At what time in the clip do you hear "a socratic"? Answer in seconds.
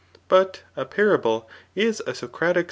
2.07-2.59